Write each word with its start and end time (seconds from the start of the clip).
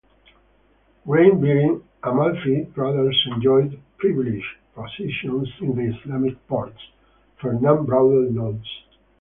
Grain-bearing 1.05 1.83
Amalfi 2.01 2.65
traders 2.73 3.23
enjoyed 3.35 3.79
privileged 3.99 4.57
positions 4.73 5.47
in 5.61 5.75
the 5.75 5.95
Islamic 5.95 6.47
ports, 6.47 6.79
Fernand 7.39 7.85
Braudel 7.87 8.31
notes. 8.31 8.67